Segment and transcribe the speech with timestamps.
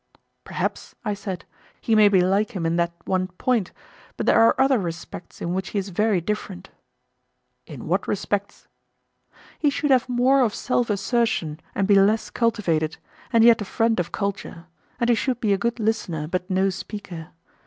[0.45, 1.45] Perhaps, I said,
[1.79, 3.71] he may be like him in that one point;
[4.17, 6.71] but there are other respects in which he is very different.
[7.67, 8.67] In what respects?
[9.59, 12.97] He should have more of self assertion and be less cultivated,
[13.31, 14.65] and yet a friend of culture;
[14.99, 17.27] and he should be a good listener, but no speaker.